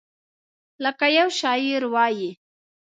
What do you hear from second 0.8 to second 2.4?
لکه یو شاعر وایي: